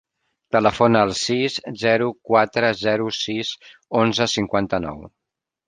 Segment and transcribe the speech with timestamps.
[0.53, 3.55] Telefona al sis, zero, quatre, zero, sis,
[4.03, 5.09] onze, cinquanta-nou.